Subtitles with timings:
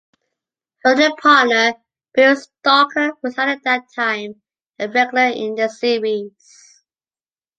[0.83, 1.73] Her then partner,
[2.15, 4.41] Bill Stalker, was at that time
[4.79, 6.81] a regular in the series.